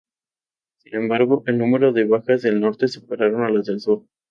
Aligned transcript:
Sin 0.79 0.95
embargo, 0.95 1.43
el 1.45 1.59
número 1.59 1.93
de 1.93 2.05
bajas 2.05 2.41
del 2.41 2.59
Norte 2.59 2.87
superaron 2.87 3.43
a 3.43 3.51
las 3.51 3.67
del 3.67 3.79
Sur. 3.79 4.07